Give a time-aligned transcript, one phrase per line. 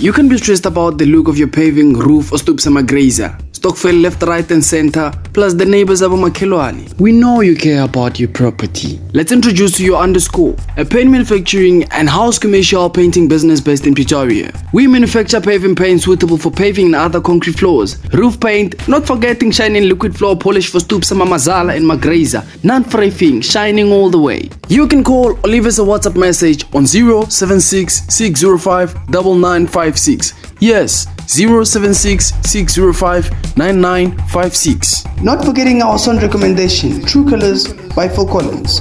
[0.00, 3.36] You can be stressed about the look of your paving, roof, or stoop grazer.
[3.50, 6.96] Stokvel left, right, and center, plus the neighbors of Makelwani.
[7.00, 9.00] We know you care about your property.
[9.12, 14.52] Let's introduce you Undurscor, a paint manufacturing and house commercial painting business based in Pretoria.
[14.72, 19.50] We manufacture paving paint suitable for paving and other concrete floors, roof paint, not forgetting
[19.50, 24.18] shining liquid floor polish for stoop summer mazala and magrazer, non framing, shining all the
[24.18, 24.48] way.
[24.68, 28.94] You can call or leave us a WhatsApp message on 076 605
[29.88, 30.34] 9956.
[30.60, 33.30] Yes, 076 605
[35.22, 38.80] Not forgetting our song recommendation, True Colors by Phil Collins.